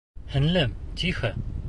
[0.35, 0.73] Һеңлем,
[1.03, 1.33] тихо!